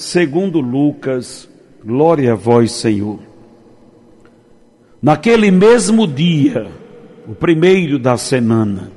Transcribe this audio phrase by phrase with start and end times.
[0.00, 1.46] segundo Lucas,
[1.84, 3.18] glória a vós, Senhor.
[5.00, 6.72] Naquele mesmo dia,
[7.28, 8.90] o primeiro da semana,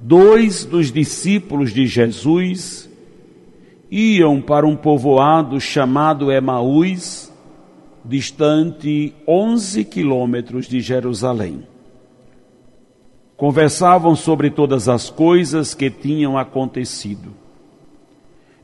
[0.00, 2.88] dois dos discípulos de Jesus
[3.90, 7.30] iam para um povoado chamado Emaús,
[8.02, 11.66] distante 11 quilômetros de Jerusalém.
[13.36, 17.45] Conversavam sobre todas as coisas que tinham acontecido.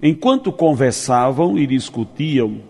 [0.02, 2.60] Enquanto conversavam e discutiam,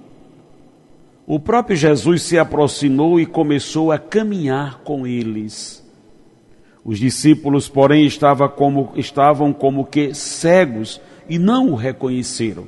[1.26, 5.82] o próprio Jesus se aproximou e começou a caminhar com eles.
[6.84, 12.66] Os discípulos, porém, estavam como, estavam como que cegos e não o reconheceram.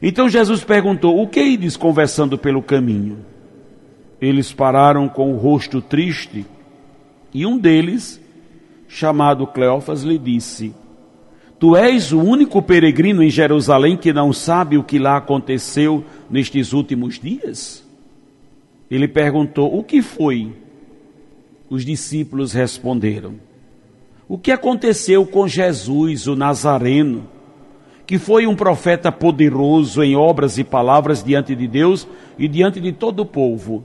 [0.00, 3.18] Então Jesus perguntou: O que ides conversando pelo caminho?
[4.18, 6.46] Eles pararam com o rosto triste
[7.34, 8.20] e um deles,
[8.88, 10.72] chamado Cleófas, lhe disse:
[11.58, 16.72] Tu és o único peregrino em Jerusalém que não sabe o que lá aconteceu nestes
[16.72, 17.84] últimos dias?
[18.90, 20.52] Ele perguntou: O que foi?
[21.68, 23.34] Os discípulos responderam:
[24.28, 27.28] O que aconteceu com Jesus, o Nazareno?
[28.08, 32.90] que foi um profeta poderoso em obras e palavras diante de Deus e diante de
[32.90, 33.84] todo o povo.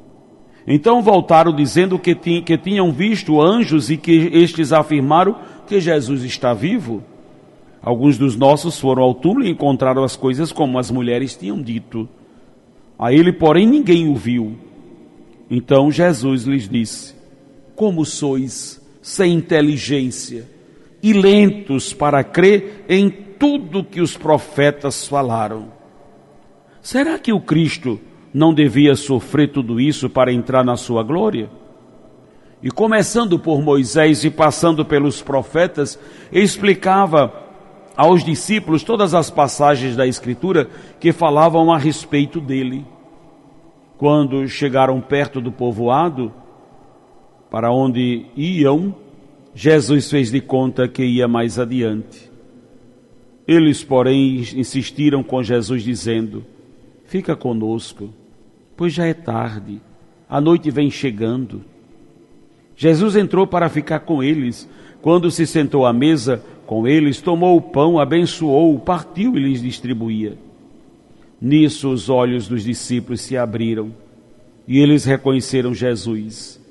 [0.67, 5.35] Então voltaram dizendo que, que tinham visto anjos e que estes afirmaram
[5.65, 7.03] que Jesus está vivo.
[7.81, 12.07] Alguns dos nossos foram ao túmulo e encontraram as coisas como as mulheres tinham dito.
[12.97, 14.55] A ele, porém, ninguém o viu.
[15.49, 17.15] Então Jesus lhes disse:
[17.75, 20.47] Como sois sem inteligência
[21.01, 25.73] e lentos para crer em tudo que os profetas falaram.
[26.81, 27.99] Será que o Cristo
[28.33, 31.49] não devia sofrer tudo isso para entrar na sua glória?
[32.63, 35.99] E começando por Moisés e passando pelos profetas,
[36.31, 37.33] explicava
[37.97, 42.85] aos discípulos todas as passagens da Escritura que falavam a respeito dele.
[43.97, 46.31] Quando chegaram perto do povoado,
[47.49, 48.95] para onde iam,
[49.53, 52.31] Jesus fez de conta que ia mais adiante.
[53.47, 56.45] Eles, porém, insistiram com Jesus, dizendo:
[57.05, 58.09] Fica conosco,
[58.75, 59.81] pois já é tarde,
[60.29, 61.63] a noite vem chegando.
[62.75, 64.67] Jesus entrou para ficar com eles.
[65.01, 70.37] Quando se sentou à mesa com eles, tomou o pão, abençoou, partiu e lhes distribuía.
[71.39, 73.91] Nisso os olhos dos discípulos se abriram
[74.67, 76.61] e eles reconheceram Jesus.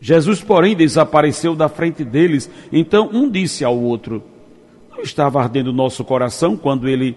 [0.00, 2.50] Jesus, porém, desapareceu da frente deles.
[2.72, 4.22] Então um disse ao outro:
[5.02, 7.16] estava ardendo nosso coração quando ele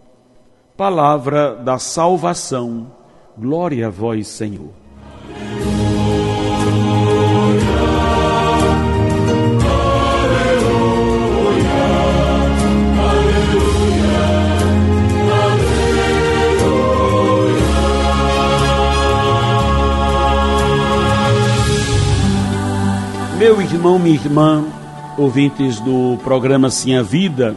[0.81, 2.87] Palavra da salvação.
[3.37, 4.71] Glória a vós, Senhor.
[23.37, 24.65] Meu irmão, minha irmã,
[25.15, 27.55] ouvintes do programa Sim a Vida,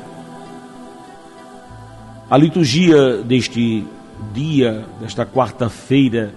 [2.29, 3.87] a liturgia deste
[4.33, 6.33] dia, desta quarta-feira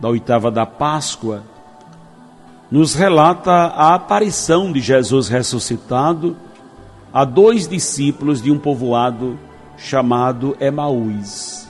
[0.00, 1.42] da oitava da Páscoa,
[2.70, 6.36] nos relata a aparição de Jesus ressuscitado
[7.12, 9.38] a dois discípulos de um povoado
[9.78, 11.66] chamado Emaús.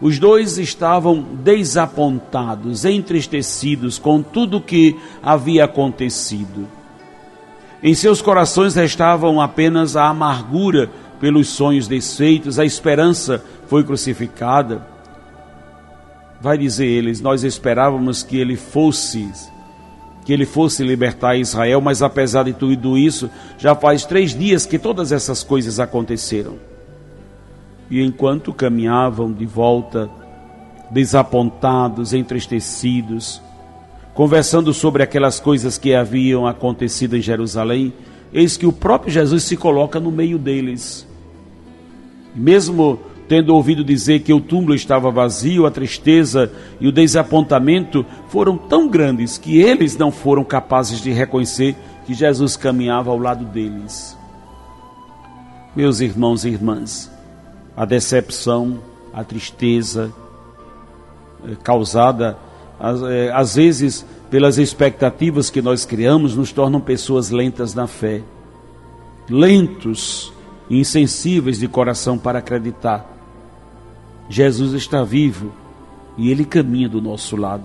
[0.00, 6.66] Os dois estavam desapontados, entristecidos com tudo o que havia acontecido.
[7.82, 14.86] Em seus corações restavam apenas a amargura pelos sonhos desfeitos, a esperança foi crucificada.
[16.40, 19.28] Vai dizer eles, nós esperávamos que ele fosse
[20.24, 24.76] que ele fosse libertar Israel, mas apesar de tudo isso, já faz três dias que
[24.76, 26.56] todas essas coisas aconteceram.
[27.88, 30.10] E enquanto caminhavam de volta,
[30.90, 33.40] desapontados, entristecidos,
[34.14, 37.92] conversando sobre aquelas coisas que haviam acontecido em Jerusalém,
[38.32, 41.06] eis que o próprio Jesus se coloca no meio deles.
[42.34, 48.56] Mesmo tendo ouvido dizer que o túmulo estava vazio, a tristeza e o desapontamento foram
[48.56, 51.74] tão grandes que eles não foram capazes de reconhecer
[52.06, 54.16] que Jesus caminhava ao lado deles.
[55.74, 57.10] Meus irmãos e irmãs,
[57.76, 58.78] a decepção,
[59.12, 60.12] a tristeza
[61.44, 62.38] eh, causada
[63.10, 64.06] eh, às vezes
[64.36, 68.20] pelas expectativas que nós criamos nos tornam pessoas lentas na fé,
[69.30, 70.30] lentos
[70.68, 73.10] e insensíveis de coração para acreditar
[74.28, 75.54] Jesus está vivo
[76.18, 77.64] e ele caminha do nosso lado.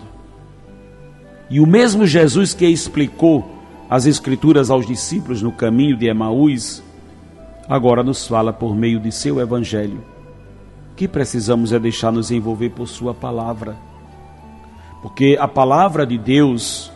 [1.49, 3.53] E o mesmo Jesus que explicou
[3.89, 6.81] as Escrituras aos discípulos no caminho de Emaús,
[7.67, 10.01] agora nos fala por meio de seu Evangelho.
[10.95, 13.90] que precisamos é deixar nos envolver por Sua palavra.
[15.01, 16.91] Porque a palavra de Deus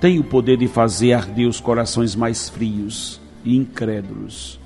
[0.00, 4.58] tem o poder de fazer arder os corações mais frios e incrédulos.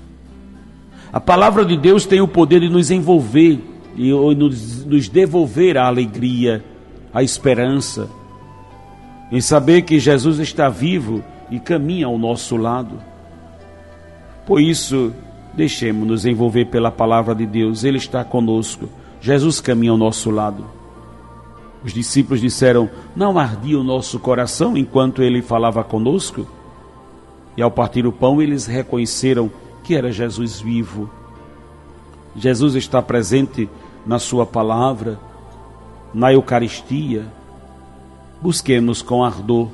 [1.11, 3.59] A palavra de Deus tem o poder de nos envolver
[3.95, 6.63] e nos, devolver a alegria,
[7.13, 8.09] a esperança,
[9.31, 12.99] em saber que Jesus está vivo e caminha ao nosso lado.
[14.45, 15.13] Por isso,
[15.53, 18.89] deixemos-nos envolver pela palavra de Deus, Ele está conosco,
[19.21, 20.65] Jesus caminha ao nosso lado.
[21.83, 26.47] Os discípulos disseram: Não ardia o nosso coração enquanto ele falava conosco?
[27.57, 29.51] E ao partir o pão, eles reconheceram
[29.83, 31.09] que era Jesus vivo.
[32.35, 33.69] Jesus está presente
[34.05, 35.19] na Sua palavra,
[36.13, 37.25] na Eucaristia.
[38.41, 39.69] Busquemos com ardor,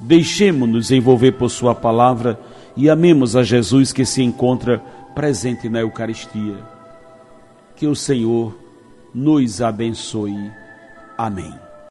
[0.00, 2.40] deixemos-nos envolver por Sua palavra
[2.76, 4.82] e amemos a Jesus que se encontra
[5.14, 6.56] presente na Eucaristia.
[7.76, 8.56] Que o Senhor
[9.14, 10.50] nos abençoe.
[11.18, 11.67] Amém.